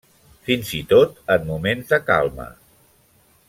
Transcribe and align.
Fins 0.47 0.71
i 0.77 0.79
tot 0.93 1.21
en 1.35 1.45
moments 1.51 1.93
de 1.93 2.03
calma. 2.11 2.51